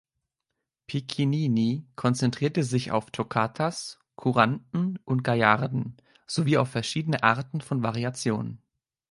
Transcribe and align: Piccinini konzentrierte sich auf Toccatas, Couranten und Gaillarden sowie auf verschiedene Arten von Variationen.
Piccinini 0.87 1.85
konzentrierte 1.95 2.63
sich 2.63 2.89
auf 2.91 3.11
Toccatas, 3.11 3.99
Couranten 4.15 4.97
und 5.05 5.23
Gaillarden 5.23 5.95
sowie 6.25 6.57
auf 6.57 6.71
verschiedene 6.71 7.21
Arten 7.21 7.61
von 7.61 7.83
Variationen. 7.83 8.63